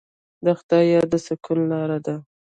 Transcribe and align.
د 0.45 0.47
خدای 0.59 0.85
یاد 0.93 1.07
د 1.11 1.15
سکون 1.25 1.59
لاره 1.71 1.97
ده. 2.05 2.15